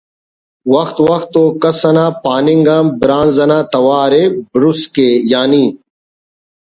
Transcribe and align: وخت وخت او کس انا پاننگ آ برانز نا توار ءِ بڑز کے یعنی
وخت 0.73 0.97
وخت 1.09 1.31
او 1.39 1.43
کس 1.61 1.79
انا 1.89 2.05
پاننگ 2.23 2.65
آ 2.75 2.77
برانز 2.99 3.37
نا 3.49 3.59
توار 3.73 4.11
ءِ 4.21 4.23
بڑز 4.51 4.79
کے 4.95 5.07
یعنی 5.31 5.65